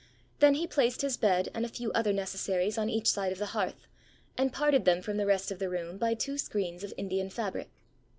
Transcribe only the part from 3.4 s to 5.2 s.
hearth, and parted them from